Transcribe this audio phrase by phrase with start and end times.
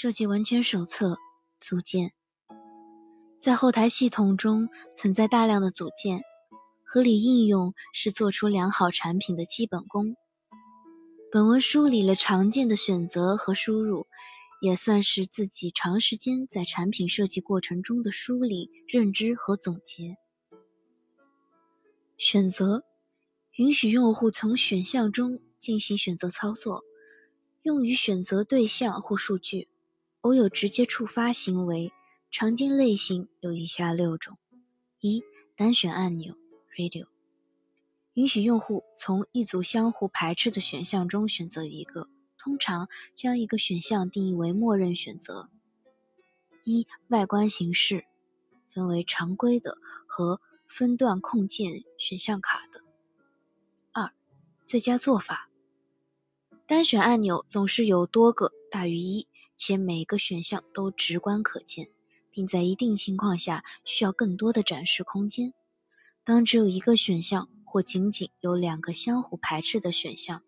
[0.00, 1.18] 设计完全手册
[1.58, 2.12] 组件，
[3.40, 6.22] 在后台系统中存在大量的组件，
[6.84, 10.14] 合理应用是做出良好产品的基本功。
[11.32, 14.06] 本文梳理了常见的选择和输入，
[14.60, 20.14] 也算是自己长时间在产品设计过程中的梳理、认知和总结。
[22.16, 22.84] 选择
[23.56, 26.84] 允许用户从选项中进行选择操作，
[27.62, 29.68] 用于选择对象或数据。
[30.22, 31.92] 偶有直接触发行为，
[32.30, 34.36] 常见类型有以下六种：
[35.00, 35.22] 一、
[35.54, 36.34] 单选按钮
[36.76, 37.06] （Radio），
[38.14, 45.48] 允许用户从一组相互排斥的选项中选择一个，通常将一个选项定义为默认选择。
[46.64, 48.04] 一、外观形式
[48.68, 52.82] 分为常规的和分段控件选项卡的。
[53.92, 54.12] 二、
[54.66, 55.48] 最佳做法，
[56.66, 59.28] 单选按钮总是有多个大于一。
[59.58, 61.88] 且每个选项都直观可见，
[62.30, 65.52] 并在一定情况下需要更多的展示空间。
[66.22, 70.42] 当只有一个选项或仅仅有两个相互排斥的选项，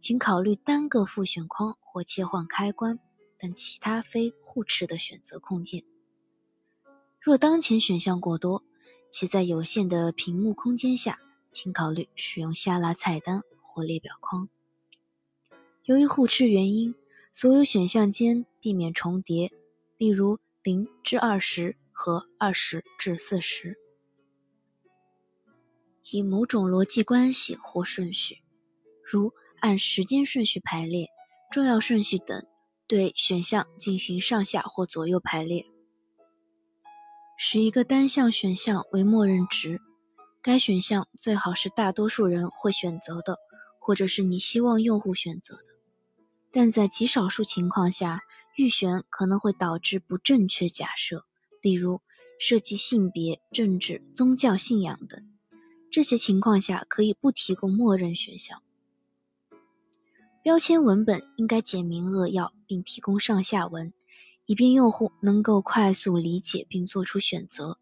[0.00, 2.98] 请考虑单个复选框或切换开关
[3.38, 5.84] 等其他非互斥的选择空间。
[7.20, 8.64] 若当前选项过多，
[9.12, 11.20] 且在有限的屏幕空间下，
[11.52, 14.48] 请考虑使用下拉菜单或列表框。
[15.84, 16.96] 由于互斥原因。
[17.30, 19.52] 所有选项间避免重叠，
[19.96, 23.76] 例如零至二十和二十至四十。
[26.10, 28.38] 以某种逻辑关系或顺序，
[29.04, 31.08] 如按时间顺序排列、
[31.50, 32.46] 重要顺序等，
[32.86, 35.66] 对选项进行上下或左右排列。
[37.36, 39.80] 使一个单项选项为默认值，
[40.42, 43.38] 该选项最好是大多数人会选择的，
[43.78, 45.62] 或者是你希望用户选择的。
[46.50, 48.22] 但在极少数情况下，
[48.58, 51.24] 预选可能会导致不正确假设，
[51.62, 52.00] 例如
[52.40, 55.24] 涉及性别、政治、宗教信仰等。
[55.92, 58.60] 这些情况下可以不提供默认选项。
[60.42, 63.92] 标签文本应该简明扼要，并提供上下文，
[64.44, 67.78] 以便用户能够快速理解并做出选择。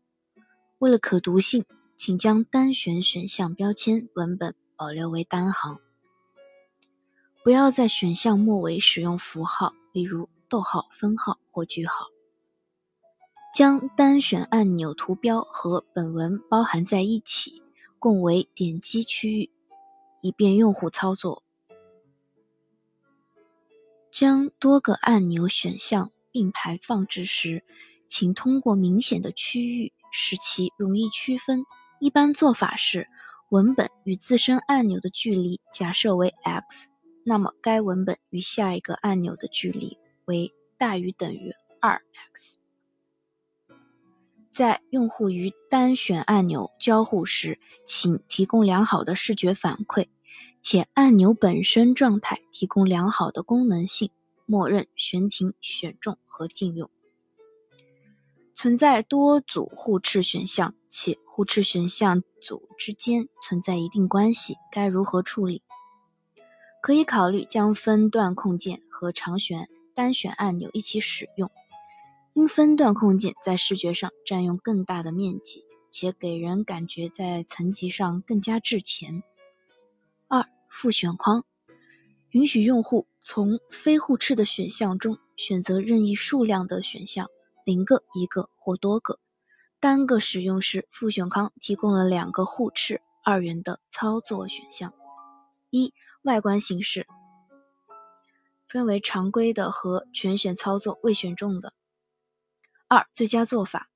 [0.77, 1.65] 为了可读性，
[1.97, 5.79] 请将单选选项标签文本保留为单行。
[7.43, 12.07] 不要在选项末尾使用符号，例如逗号、分号或句号。
[13.55, 17.63] 将单选按钮图标和本文包含在一起，
[17.99, 19.51] 共为点击区域，
[20.21, 21.43] 以便用户操作。
[24.11, 27.65] 将多个按钮选项并排放置时，
[28.09, 31.65] 请通过明显的区域使其容易区分。
[31.99, 33.09] 一般做法是，
[33.49, 36.91] 文本与自身按钮的距离假设为 x。
[37.25, 42.03] 那么，该文本与下一个按钮的距离为大于等于二
[42.35, 42.59] x。
[44.53, 50.09] 在用户与单选按钮交互时，请提供良好的视觉反馈，
[50.61, 54.11] 且按钮本身状态提供良好的功能性，
[54.47, 56.91] 默认悬停、选中和禁用。
[58.55, 65.63] 存在多组互斥选项，且互斥选项组之间存在一定关系，该如何处理？
[66.83, 71.51] 可以考虑将分段控件和长选单选按钮一起使用，
[72.35, 79.23] 因分段控件在视觉上占用更大的面积，且给人感觉在层级上更加滞前。
[80.29, 81.47] 二、复选框
[82.31, 87.27] 允许用户从非互斥的选项中选择任意数量的选项，
[87.65, 89.19] 零个、一个或多个。
[89.81, 94.93] 单个使用时，复选框提供了两个互斥二元的操作选项：
[95.71, 95.95] 一。
[96.23, 97.07] 外观形式
[98.69, 101.73] 分为常规的和全选操作未选中的。
[102.89, 103.89] 二、最佳做法：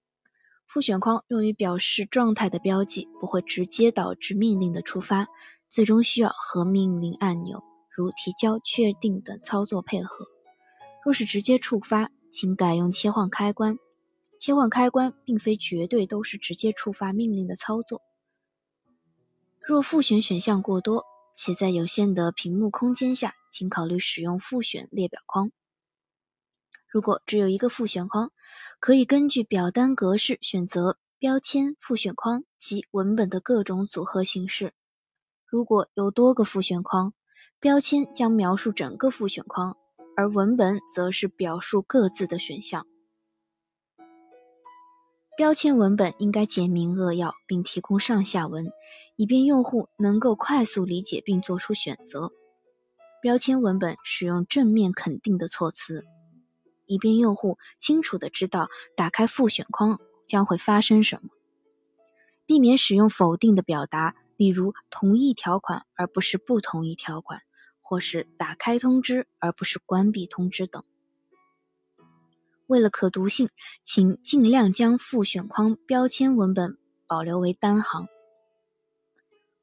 [0.66, 5.28] 复选框用于表示状态的标记，不会直接导致命令的触发，
[5.68, 10.26] 最终需要和命令按钮如提交、确定等操作配合。
[11.04, 13.78] 若是直接触发，请改用切换开关。
[14.38, 18.00] 切换开关并非绝对都是直接触发命令的操作。
[19.60, 21.04] 若复选选项过多，
[21.36, 25.50] 且在有限的屏幕空间下，请考虑使用复选列表框。
[26.88, 28.32] 如果只有一个复选框，
[28.80, 34.72] 可以根据表单格式选择标签、复选框及文本的各种组合形式。
[35.46, 37.12] 如果有多个复选框，
[37.58, 39.76] 标签将描述整个复选框，
[40.16, 42.86] 而文本则是表述各自的选项。
[45.36, 48.70] 标签文本应该简明扼要，并提供上下文。
[49.16, 52.32] 以便用户能够快速理解并做出选择。
[53.22, 56.04] 标签文本使用正面肯定的措辞：
[56.86, 61.30] 以便用户清楚的知道打开复选框将会发生什么。
[62.46, 67.42] 避免使用否定的表达，例如同意条款而不是不同意条款，
[67.80, 70.82] 或是打开通知而不是关闭通知等。
[72.66, 73.50] 为了可读性，
[73.84, 78.08] 请尽量将复选框标签文本保留为单行。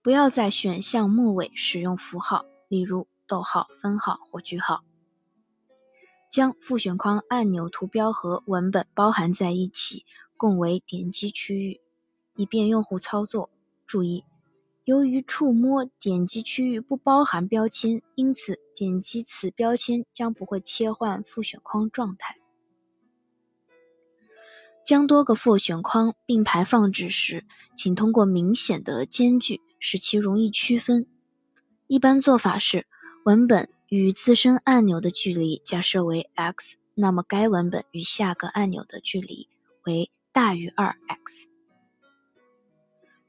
[0.02, 4.84] 不要在选项末尾使用符号，例如逗号、分号或句号。
[6.32, 11.82] 将复选框按钮图标和文本包含在一起，共为点击区域，
[12.36, 13.50] 以便用户操作。
[13.86, 14.24] 注意，
[14.84, 22.38] 由于触摸点击区域不包含标签，因此点击此标签将不会切换复选框状态。
[24.86, 27.46] 将多个复选框并排放置时，
[27.76, 29.62] 请通过明显的间距。
[29.80, 31.06] 使其容易区分。
[31.86, 32.88] 一般做法是，
[33.28, 39.50] 文本与自身按钮的距离假设为 x，那么该文本与下个按钮的距离
[39.84, 41.50] 为大于 2x。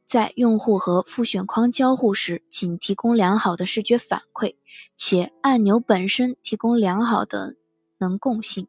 [0.06, 4.54] 在用户和复选框交互时，请提供良好的视觉反馈，
[4.94, 7.56] 且按钮本身提供良好的
[7.98, 8.68] 能共性，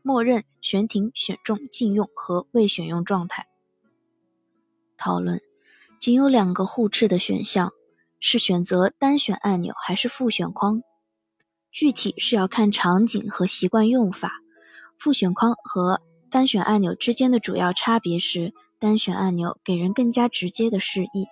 [0.00, 3.48] 默认选停、选中、禁用和未选用状态。
[4.96, 5.42] 讨论。
[5.98, 7.74] 仅有两个互斥的选项，
[8.20, 10.82] 是选择单选按钮还是复选框？
[11.72, 14.32] 具体是要看场景和习惯用法。
[14.98, 21.26] 复选框和单选按钮之间的主要差别是，单选按钮给人更加直接的示意，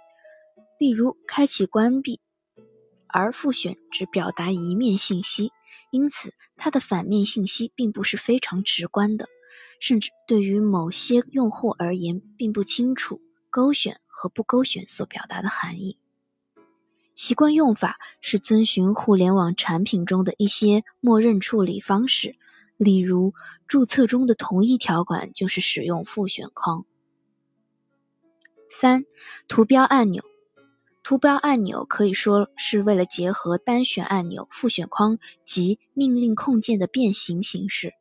[0.79, 2.20] 例如开启、关闭，
[3.06, 5.52] 而复选只表达一面信息，
[5.90, 9.29] 因此它的反面信息并不是非常直观的，
[9.81, 13.20] 甚至对于某些用户而言并不清楚。
[13.50, 15.99] 勾选和不勾选所表达的含义。
[17.18, 22.36] 习惯用法是遵循互联网产品中的一些默认处理方式，
[22.76, 23.34] 例如
[23.66, 26.86] 注册中的同意条款就是使用复选框。
[28.70, 29.04] 三、
[29.48, 30.22] 图标按钮。
[31.02, 37.94] 图标按钮可以说是为了结合单选按钮、复选框及命令控件的变形形式，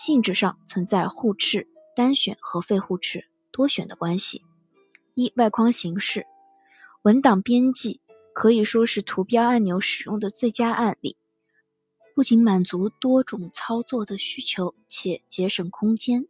[0.00, 4.44] 性质上存在互斥、单选和非互斥、多选的关系。
[5.16, 6.24] 一外框形式，
[7.02, 8.00] 文档编辑
[8.32, 11.16] 可以说是图标按钮使用的最佳案例，
[12.14, 16.26] 不仅满足多种操作的需求，且节省空间。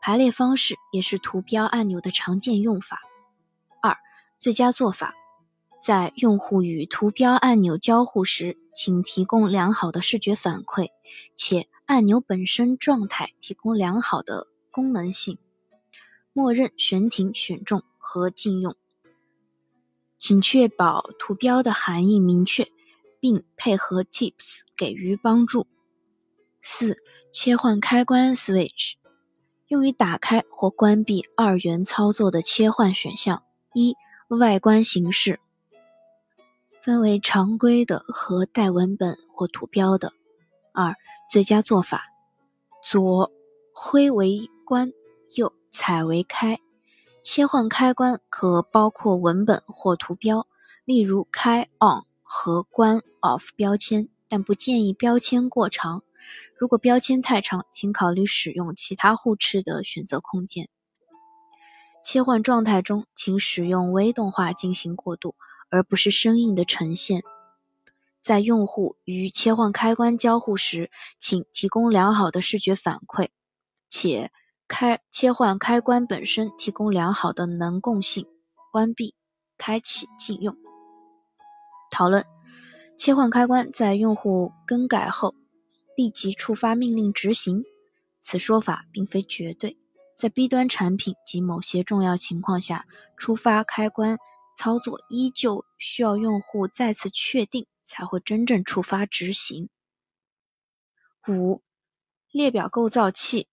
[0.00, 3.00] 排列方式也是图标按钮的常见用法。
[3.82, 3.96] 二
[4.38, 5.14] 最佳做法，
[5.82, 10.90] 在用户与图标按钮交互时，请提供良好的视觉反馈，
[11.34, 15.38] 且按钮本身状态提供良好的功能性，
[16.32, 17.82] 默认悬停、选中。
[18.08, 18.76] 和禁用，
[20.18, 22.68] 请确保图标的含义明确，
[23.20, 25.66] 并配合 Tips 给予帮助。
[26.62, 26.96] 四、
[27.32, 28.94] 切换开关 Switch，
[29.68, 33.42] 用于打开或关闭二元操作的切换选项。
[33.74, 33.94] 一、
[34.28, 35.38] 外观形式
[36.82, 40.12] 分为常规的和带文本或图标的。
[40.72, 40.94] 二、
[41.30, 42.04] 最佳做法：
[42.82, 43.30] 左
[43.72, 44.92] 挥为关，
[45.34, 46.58] 右彩为开。
[47.28, 50.46] 切换开关可包括文本或图标，
[50.84, 56.04] 例如开 on 和关 off 标签，但不建议标签过长。
[56.56, 60.68] 如果标签太长，请考虑使用其他互斥的选择控件。
[62.00, 65.34] 切换状态中，请使用微动画进行过渡，
[65.68, 67.24] 而不是生硬的呈现。
[68.20, 73.30] 在用户与切换开关交互时，请提供良好的视觉反馈，
[73.88, 74.30] 且。
[74.68, 78.26] 开切换开关本身提供良好的能共性，
[78.72, 79.14] 关闭、
[79.56, 80.56] 开启、禁用。
[81.90, 82.24] 讨论：
[82.98, 85.34] 切换开关在用户更改后
[85.96, 87.62] 立即触发命令执行，
[88.22, 89.76] 此说法并非绝对。
[90.16, 94.18] 在 B 端产品及某些重要情况下，触发开关
[94.58, 99.68] 操作依旧需要用户再次确定才会真正触发执行。
[101.28, 101.62] 五、
[102.32, 103.46] 列表构造器。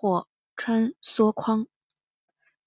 [0.00, 1.66] 或穿梭框，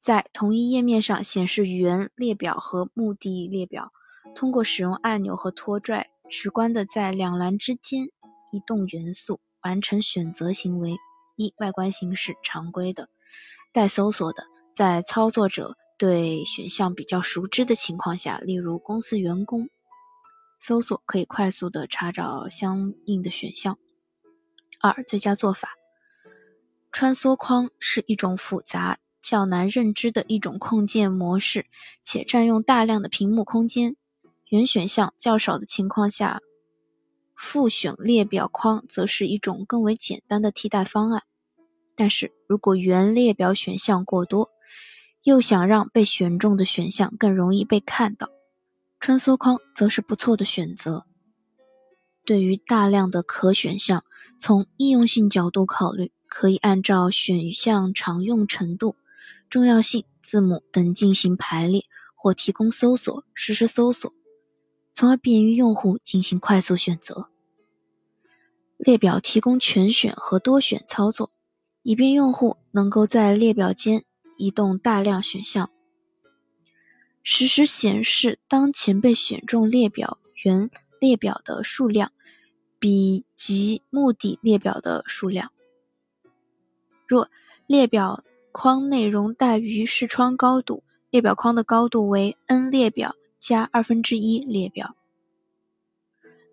[0.02, 3.94] 在同一页面上显示原列表和目的列表。
[4.36, 8.08] 通过使用按钮和拖拽，直观的在两栏之间
[8.52, 10.98] 移动元素，完成选择行为。
[11.38, 13.08] 一、外观形式常规的，
[13.72, 14.44] 带搜索的，
[14.76, 19.70] 在操作者对选项比较熟知的情况下，例如公司员工，
[20.60, 23.80] 搜索可以快速的查找相应的选项。
[24.82, 25.81] 二、最佳做法。
[26.92, 31.66] 穿梭框是一种复杂、较难认知的一种控件模式，
[32.04, 33.96] 且占用大量的屏幕空间。
[34.50, 36.42] 原选项较少的情况下，
[37.36, 41.24] 复选列表框则是一种更为简单的替代方案。
[41.96, 44.50] 但是如果原列表选项过多，
[45.24, 48.30] 又想让被选中的选项更容易被看到，
[49.00, 51.06] 穿梭框则是不错的选择。
[52.26, 54.04] 对于大量的可选项，
[54.38, 58.96] 从应用性角度考虑，可以按照选项常用程度、
[59.50, 61.84] 重要性、字母等进行排列，
[62.16, 64.14] 或提供搜索实时搜索，
[64.94, 67.28] 从而便于用户进行快速选择。
[68.78, 71.34] 列表提供全选和多选操作，
[71.84, 74.06] 以便用户能够在列表间
[74.38, 75.70] 移动大量选项，
[77.22, 80.72] 实时显示当前被选中列表原
[81.02, 82.14] 列表的数量。
[82.80, 85.52] 比及目的列表的数量。
[87.12, 87.30] 若
[87.68, 94.96] 列表框内容大于视窗高度，列表框的高度为 n 列表加二分之一列表。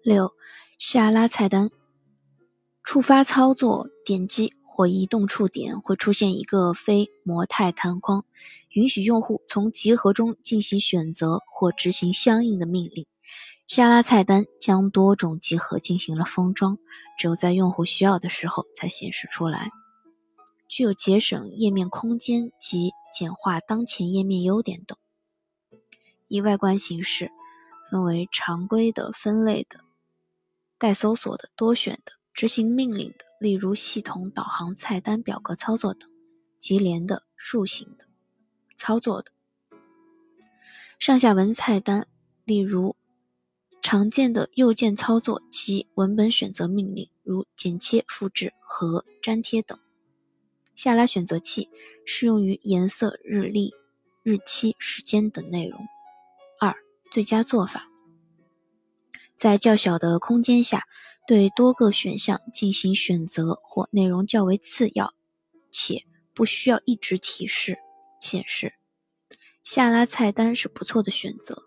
[0.02, 0.32] 六、
[0.76, 1.70] 下拉菜单，
[2.82, 8.24] 触发操作点击或移动触点会出现一个非模态弹框，
[8.70, 13.06] 允许用户从集合中进行选择或执行相应的命令。
[13.68, 16.78] 下拉菜单将多种集合进行了封装，
[17.16, 19.70] 只有在用户需要的时候才显示出来，
[20.68, 24.96] 具有节省页面空间及简化当前页面优点等。
[26.28, 27.30] 以外观形式
[27.90, 29.80] 分为常规的、分类的、
[30.78, 36.08] 待搜索的、多选的、执行命令的，例如系统导航菜单表格操作等；
[36.58, 38.04] 级联的、树形的、
[38.76, 39.32] 操作的；
[40.98, 42.06] 上下文菜单，
[42.44, 42.94] 例如。
[43.80, 49.78] 常见的右键操作及文本选择命令，如剪切、复制和粘贴等。
[50.78, 51.70] 下拉选择器
[52.06, 53.74] 适用于颜色、日历、
[54.22, 55.76] 日期、时间等内容。
[56.60, 56.72] 二、
[57.10, 57.88] 最佳做法：
[59.36, 60.84] 在较小的空间下，
[61.26, 65.12] 对多个选项进行选择或内容较为次要
[65.72, 67.76] 且不需要一直提示
[68.20, 68.74] 显示，
[69.64, 71.64] 下拉菜单是不错的选择。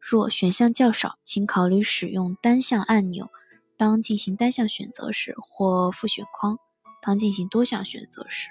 [0.00, 3.30] 若选项较少，请考虑使用单项按钮，
[3.76, 6.58] 当进行单项选择时，或复选框，
[7.00, 8.50] 当进行多项选择时。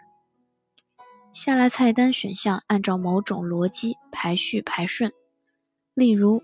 [1.32, 5.12] 下拉菜单选项按照某种逻辑排序排顺，
[5.94, 6.42] 例如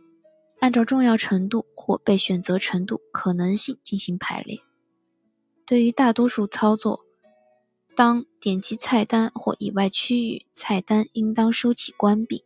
[0.60, 4.60] 按照重要程度或被选择程度可能性进行排列。
[5.66, 7.00] 对于大多数操作，
[7.96, 12.44] 当点击菜单或以外区域，菜单应当收起关闭。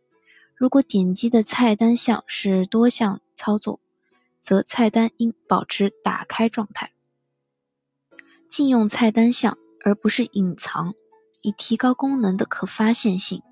[0.54, 3.80] 如果点击的菜单项是多项操作，
[4.40, 6.92] 则菜单应保持打开状态。
[8.48, 10.94] 禁用菜单项，而不是隐藏，
[11.42, 13.42] 以提高功能的可发现性。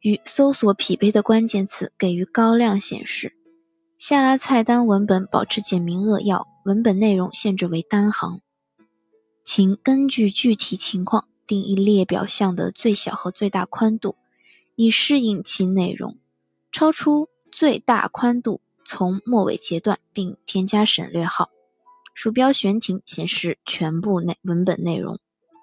[0.00, 3.34] 与搜索匹配的关键词给予高亮显示。
[3.98, 8.40] 下拉菜单文本保持简明扼要，文本内容限制为单行。
[9.44, 14.16] 请根据具体情况定义列表项的最小和最大宽度。
[14.74, 16.16] 以适应其内容，
[16.72, 21.50] 超出最大宽度从末尾截断，并添加省略号。
[22.14, 25.18] 鼠标悬停显示全部内文本内容。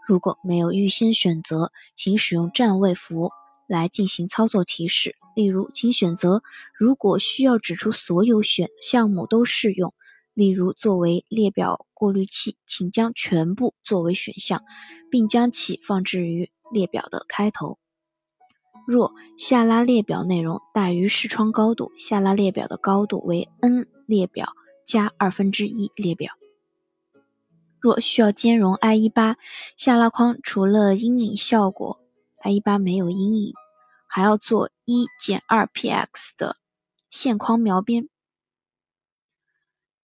[0.07, 3.29] 如果没有预先选择，请使用占位符
[3.67, 5.15] 来进行操作提示。
[5.35, 6.41] 例如，请选择
[6.77, 9.93] 如果需要指出所有选项目都适用。
[10.33, 14.63] 例如，作为列表过滤器，请将全部作为选项，
[15.11, 17.77] 并将其放置于列表的开头。
[18.87, 24.53] 若下拉列表内容大于视窗高度，下拉列表的高度为 n 列表
[24.85, 26.38] 加二分之一列表。
[27.81, 29.35] 若需要兼容 IE8，
[29.77, 31.99] 下拉框除了阴影效果
[32.43, 33.53] ，IE8 没有阴影，
[34.07, 36.57] 还要做一减二 px 的
[37.09, 38.09] 线框描边。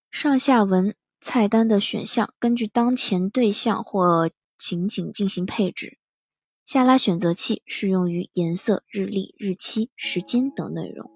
[0.10, 5.98] 上下文菜单的选项根据当前对象或情景进行配置。
[6.64, 11.12] 下拉选择器适用于颜色、日历、日期、时间等内容。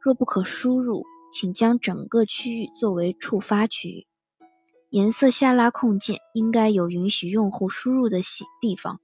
[0.00, 4.06] 若不可输入，请将整个区域作为触发区域。
[4.92, 8.20] 颜色下拉控件应该有允许用户输入的
[8.60, 9.00] 地方，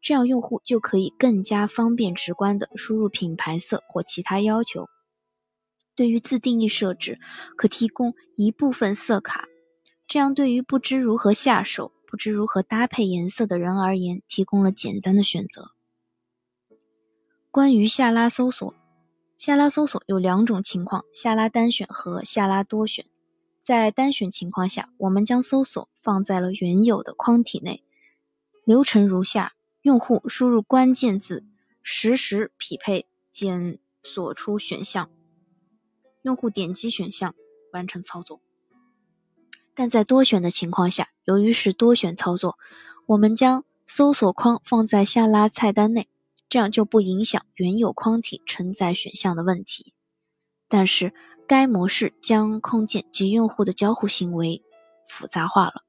[0.00, 4.88] 这样用户就可以更加方便直观地输入品牌色或其他要求。
[5.94, 7.20] 对于自定义设置，
[7.56, 9.46] 可提供一部分色卡，
[10.08, 11.92] 这样对于不知如何下手。
[12.04, 15.70] 不知如何搭配颜色的人而言，提供了简单的选择。
[17.50, 18.74] 关于下拉搜索，
[19.38, 23.06] 下拉搜索有两种情况：下拉单选和下拉多选。
[23.62, 27.84] 在单选情况下，我们将搜索放在了原有的框体内。
[28.64, 31.44] 流程如下：用户输入关键字，
[31.82, 35.10] 实时匹配检索出选项，
[36.22, 37.34] 用户点击选项
[37.72, 38.40] 完成操作。
[39.74, 42.58] 但在多选的情况下，由于是多选操作，
[43.06, 46.08] 我们将搜索框放在下拉菜单内，
[46.48, 49.94] 这样就不影响原有框体承载选项的问题。
[50.72, 51.12] 但是
[51.46, 54.62] 该模式将控件及用户的交互行为
[55.06, 55.82] 复杂化了。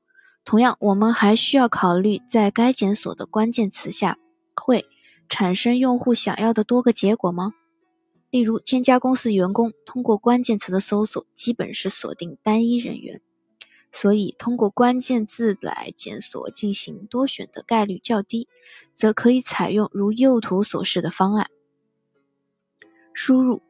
[0.43, 4.17] 同样，我们还需要考虑在该检索的关键词下
[4.53, 4.85] 会
[5.29, 7.53] 产生用户想要的多个结果吗？
[8.29, 13.21] 例如，添加公司员工，通过关键词的搜索基本是锁定单一人员，
[13.89, 18.49] 所以通过关键字来检索进行多选的概率较低，
[18.95, 21.49] 则可以采用如右图所示的方案。
[23.13, 23.61] 输入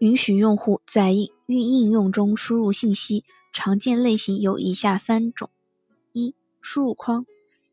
[0.00, 3.24] 允许用户在应应用中输入信息。
[3.52, 5.48] 常见类型有以下三种：
[6.12, 7.24] 一、输入框，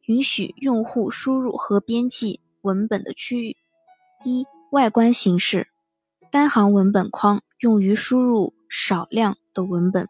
[0.05, 3.55] 允许用户输入和编辑文本的区域；
[4.23, 5.67] 一、外观形式，
[6.31, 10.05] 单行文本框用于输入少量的文本；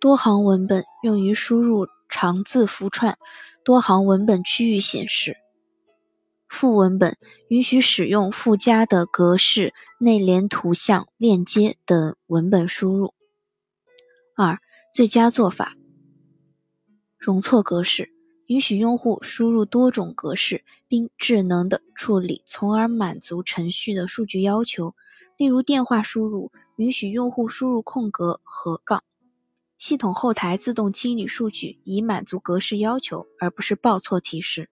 [0.00, 3.16] 多行文本用于输入长字符串，
[3.62, 5.34] 多行文本区域显示；
[6.52, 7.16] 副文本
[7.48, 13.14] 允许使用附加的格式、内联图像、链接等文本输入。
[14.36, 14.60] 二、
[14.92, 15.72] 最佳做法：
[17.18, 18.10] 容错格式
[18.46, 24.94] 允许用户输入多种格式，并智能的处理，从而满足程序的数据要求。
[25.38, 29.02] 例如，电话输入允许用户输入空格和杠。
[29.78, 34.68] 系统后台自动清理数据，以满足格式要求，而不是报错提示。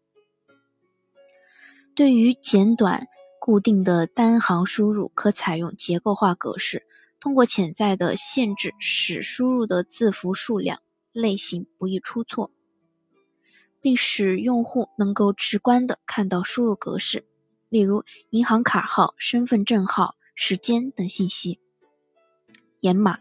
[1.94, 3.08] 对于简短
[3.40, 6.86] 固定的单行输入，可采用结构化格式。
[7.18, 10.80] 通过潜在的限制，使输入的字符数量
[11.12, 12.50] 类型不易出错，
[13.82, 17.26] 并使用户能够直观地看到输入格式，
[17.68, 21.60] 例如银行卡号、身份证号、时间等信息。
[22.78, 23.18] 掩码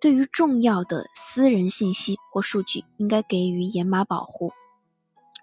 [0.00, 4.52] 对于重要的私人信息或数据，应该给予掩码保护，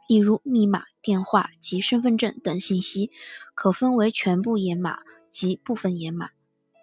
[0.09, 3.11] 例如密码、电话及身份证等信息，
[3.53, 6.31] 可分为全部掩码及部分掩码。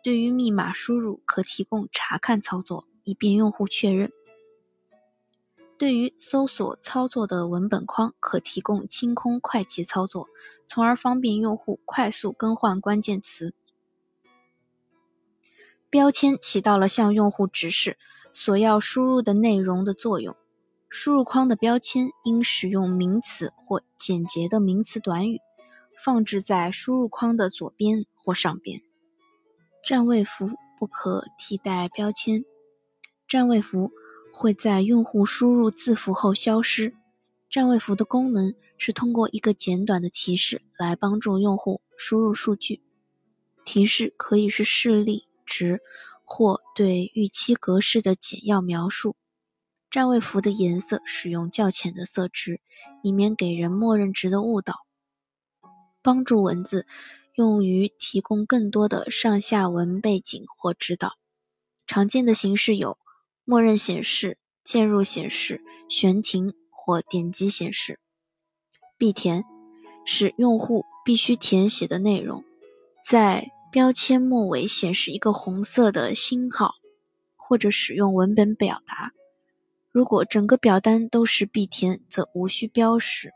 [0.04, 4.12] 对于密码输入，可提供查看操作，以便用户确认。
[5.76, 10.28] 对于搜索操作的文本框，可提供清空快捷操作，
[10.64, 13.56] 从而方便用户快速更换关键词。
[15.90, 17.98] 标签起到了向用户指示
[18.32, 20.36] 所要输入的内容的作用。
[20.88, 25.40] 输入框的标签应使用名词或简洁的名词短语，
[26.04, 28.80] 放置在输入框的左边或上边。
[29.84, 32.44] 占位符不可替代标签，
[33.28, 33.92] 占位符
[34.32, 36.94] 会在用户输入字符后消失。
[37.48, 42.82] 占位符的功能是通过一个简短的提示来帮助用户输入数据。
[43.64, 45.80] 提示可以是示例值
[46.24, 49.16] 或对预期格式的简要描述。
[49.90, 52.60] 占位符的颜色使用较浅的色值，
[53.02, 54.74] 以免给人默认值的误导，
[56.02, 56.86] 帮助文字。
[57.34, 61.18] 用于提供更多的上下文背景或指导。
[61.86, 62.96] 常见的形式有：
[63.44, 68.00] 默认显示、键入显示、悬停或点击显示。
[68.96, 69.44] 必填
[70.06, 72.42] 是用户必须填写的内容，
[73.06, 76.72] 在标签末尾显示一个红色的星号，
[77.36, 79.12] 或者使用文本表达。
[79.96, 83.32] 如果整个表单都是必填，则无需标识。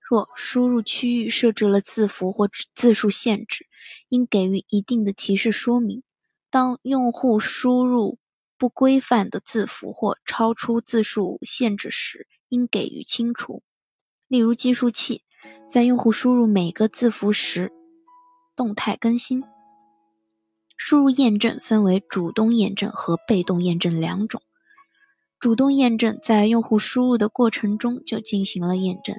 [0.00, 3.68] 若输入区域设置了字符或字数限制，
[4.08, 6.02] 应给予一定的提示说明。
[6.50, 8.18] 当用户输入
[8.58, 13.62] 不规范的字符或超出字数限制时，应给予清除。
[14.26, 15.22] 例如，计数器
[15.68, 17.70] 在用户输入每个字符时
[18.56, 19.44] 动态更新。
[20.76, 24.42] 输入验证分为主动验证和被动验证两种。
[25.40, 29.16] 主动验证在用户输入的过程中就进行了验证。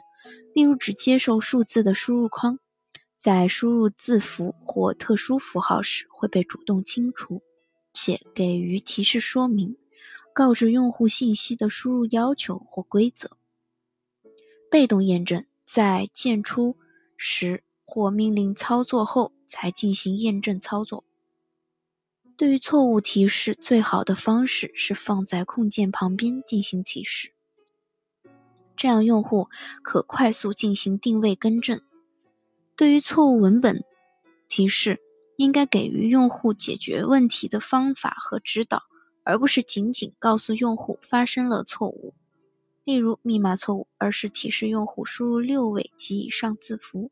[0.54, 2.60] 例如，只接受数字的输入框，
[3.18, 7.42] 在输入字符或特殊符号时会被主动清除，
[7.92, 9.76] 且给予提示说明，
[10.32, 13.32] 告知用户信息的输入要求或规则。
[14.70, 16.78] 被动验证在键出
[17.18, 21.04] 时或命令操作后才进行验证操作。
[22.42, 27.34] 对于错误提示，最好的方式是放在控件旁边进行提示。
[28.76, 29.48] 这样，用户
[29.84, 31.80] 可快速进行定位更正。
[32.76, 33.84] 对于错误文本
[34.50, 35.00] 提示，
[35.38, 38.86] 应该给予用户解决问题的方法和指导，
[39.24, 42.16] 而不是仅仅告诉用户发生了错误，
[42.84, 47.12] 例如密码错误，而是提示用户输入六位及以上字符，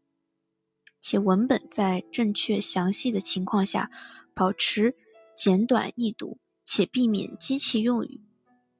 [0.99, 3.91] 且文本在正确详细的情况下
[4.33, 4.95] 保持
[5.39, 8.19] 简短易读，且避免机器用语。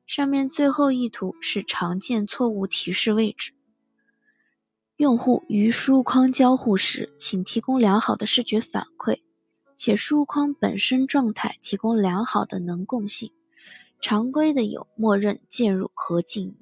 [0.06, 3.54] 上面最后一图是常见错误提示位置。
[4.98, 9.22] 用户与输入框交互时，请提供良好的视觉反馈，
[9.78, 13.32] 且输入框本身状态提供良好的能共性。
[14.02, 16.56] 常规的有默认键入和进入，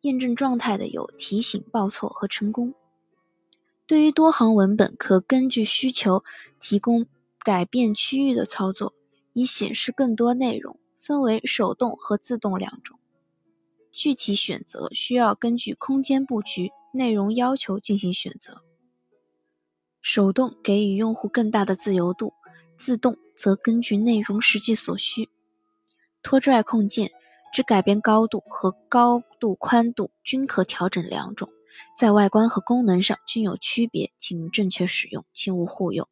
[0.00, 2.72] 验证状态的有提醒报错和成功。
[3.86, 6.24] 对于多行文本，可根据需求
[6.58, 7.06] 提供
[7.42, 8.94] 改变区域的操作，
[9.32, 12.98] 以显示更多内容，分为手动和自动两种。
[13.90, 16.70] 具体选择需要根据空间布局。
[16.94, 18.60] 内容要求进行选择，
[20.02, 22.34] 手动给予用户更大的自由度，
[22.76, 25.30] 自动则根据内容实际所需。
[26.22, 27.10] 拖拽控件
[27.50, 31.48] 只改变高度和高度宽度均可调整两种，
[31.98, 36.06] 在外观和功能上均有区别，请正确使用，切勿互用，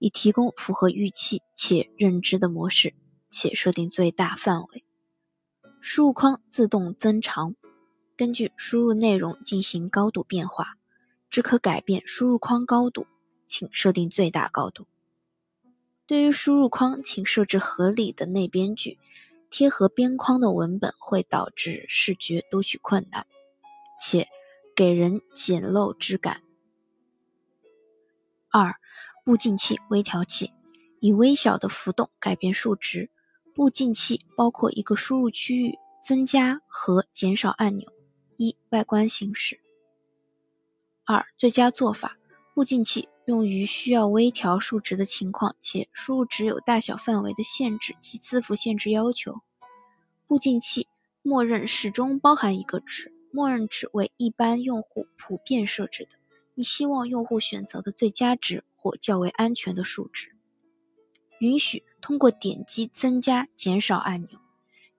[0.00, 2.94] 以提供符合预期且认知的模式，
[3.30, 4.84] 且设定最大范围。
[5.80, 7.54] 输入框自动增长。
[8.16, 10.76] 根据输入内容进行高度变化，
[11.30, 13.06] 只可改变输入框高度，
[13.46, 14.86] 请设定最大高度。
[16.06, 18.98] 对于输入框，请设置合理的内边距，
[19.50, 23.26] 贴合边框的文本会导致视觉读取困难，
[23.98, 24.28] 且
[24.74, 26.42] 给人简陋之感。
[28.50, 28.79] 二、
[29.30, 30.52] 步进器微调器，
[30.98, 33.08] 以微小的浮动改变数值。
[33.54, 37.92] 步进器包括一个输入区域、增加和减少按钮。
[38.36, 39.60] 一、外观形式。
[41.04, 42.18] 二、最佳做法：
[42.56, 49.36] 步进器用于需要微调数值的情况，且输入值有大小范围的限制及字符限制要求。
[50.26, 50.88] 步进器
[51.22, 56.16] 默认始终包含一个值，默认值为一般用户普遍设置的，
[56.56, 60.34] 你希望用户选择的最佳值或较为安全的数值。
[61.38, 64.40] 允许通过点击增加、减少按钮，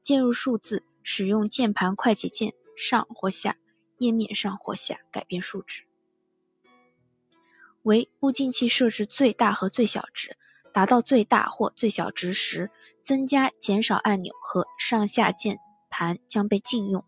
[0.02, 2.54] 键入数字，使用键盘快捷键。
[2.74, 3.58] 上或下，
[4.00, 5.84] 页面上或下改变数值。
[7.84, 10.36] 为步进器设置最大和最小值，
[10.74, 12.72] 达到最大或最小值时，
[13.06, 15.60] 增加、减少按钮和上下键
[15.91, 17.06] 盘将被禁用。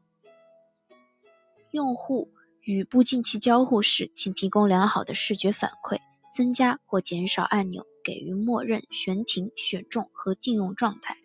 [1.72, 2.30] 用户
[2.62, 5.98] 与步进器交互时，请提供良好的视觉反馈。
[6.34, 11.17] 增加或减少按钮给予默认悬停、选中和禁用状态。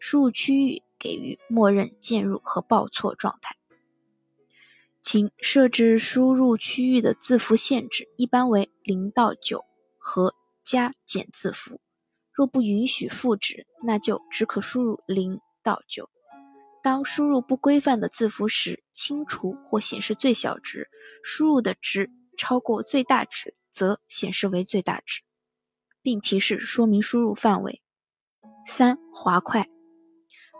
[0.00, 3.56] 输入区域给予默认键入和报错状态。
[5.00, 9.64] 请设置输入区域的字符限制，一般为零到九
[9.98, 10.34] 和
[10.64, 11.80] 加减字符。
[12.32, 16.08] 若不允许赋值，那就只可输入零到九。
[16.82, 20.88] 当输入不规范的字符时，清除或显示最小值。
[21.24, 25.22] 输入的值超过最大值，则显示为最大值，
[26.02, 27.80] 并提示说明输入范围。
[28.66, 29.68] 三、滑块，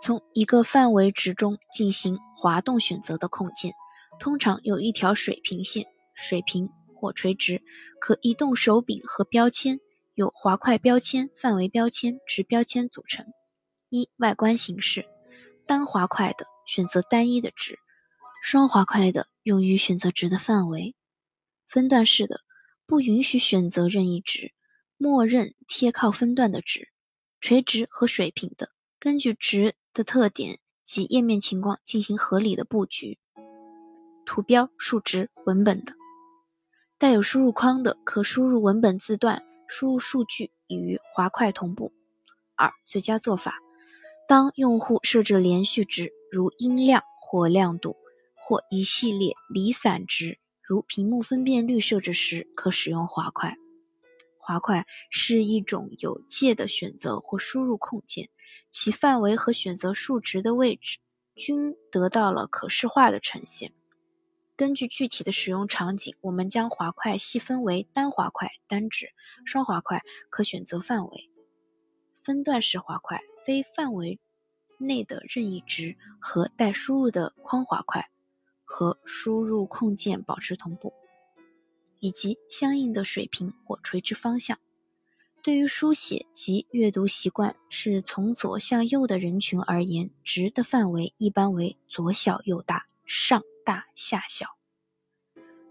[0.00, 3.72] 从一个范围值中进行滑动选择的控件。
[4.20, 7.60] 通常有一条水平线，水平或垂直，
[8.00, 9.80] 可移动手柄和标签，
[10.14, 13.26] 由滑块标签、范围标签、值标签组成。
[13.88, 15.06] 一、外观形式：
[15.66, 17.78] 单滑块的选择单一的值，
[18.44, 20.94] 双滑块的用于选择值的范围。
[21.66, 22.40] 分段式的
[22.88, 24.54] 不允许选择任意值，
[24.96, 26.88] 默认贴靠分段的值。
[27.38, 33.18] 垂直和水平的，根据值的特点及页面情况进行合理的布局。
[34.24, 35.92] 图标、数值、文本的，
[36.96, 41.92] 带有输入框的，可输入文本字段，输入数据与滑块同步。
[42.56, 43.58] 二、最佳做法：
[44.26, 47.96] 当用户设置连续值，如音量或亮度，
[48.34, 53.56] 或一系列离散值，如屏幕分辨率设置时，可使用滑块。
[54.36, 58.28] 滑块是一种有界的选择或输入控件，
[58.70, 60.98] 其范围和选择数值的位置
[61.34, 63.72] 均得到了可视化的呈现。
[64.56, 69.08] 根据具体的使用场景，我们将滑块细分为单滑块单值、
[69.46, 71.30] 双滑块可选择范围、
[72.20, 74.20] 分段式滑块、非范围
[74.76, 78.10] 内的任意值和待输入的框滑块，
[78.68, 80.92] 和输入控件保持同步，
[81.98, 84.58] 以及相应的水平或垂直方向。
[85.42, 93.42] 对于书写及阅读习惯是从左向右的人群而言，值的范围一般为左小右大、上。
[93.64, 94.46] 大下小。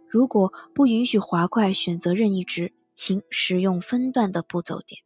[0.07, 5.01] 如果不允许滑块选择任意值，请使用分段的步骤点。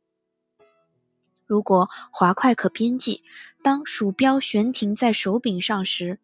[1.46, 3.24] 如果滑块可编辑，
[3.64, 6.20] 当鼠标悬停在手柄上时，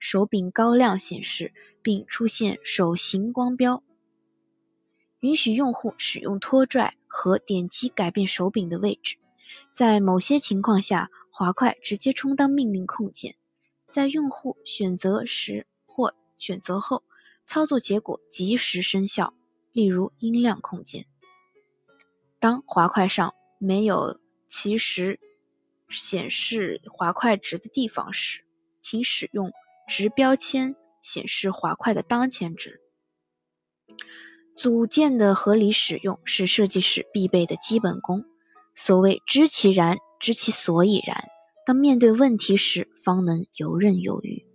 [0.00, 3.84] 手柄高亮显示并出现手型光标。
[5.20, 9.16] 允许用户使用拖拽和点击改变手柄的位置。
[9.70, 13.36] 在某些情况下，滑块直接充当命令控件，
[13.88, 17.04] 在用户选择时或选择后，
[17.46, 19.34] 操作结果及时生效。
[19.72, 21.06] 例如音量控件。
[22.40, 25.20] 当滑块上没有其实
[25.88, 28.42] 显示滑块值的地方时，
[28.82, 29.52] 请使用
[29.90, 32.80] 值标签显示滑块的当前值。
[34.56, 38.24] 组件的合理使用是设计师必备的基本功。
[38.74, 41.24] 所谓知其然，知其所以然。
[41.66, 44.46] 当面对问题时，方能游刃有余。